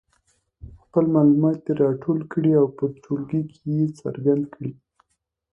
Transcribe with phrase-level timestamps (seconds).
[0.83, 4.71] خپل معلومات دې راټول کړي او په ټولګي کې یې څرګند کړي.